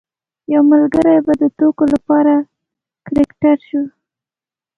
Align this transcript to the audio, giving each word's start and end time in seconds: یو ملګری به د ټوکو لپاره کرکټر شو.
یو 0.53 0.61
ملګری 0.71 1.17
به 1.25 1.33
د 1.41 1.43
ټوکو 1.57 1.83
لپاره 1.93 2.33
کرکټر 3.05 3.57
شو. 3.67 3.81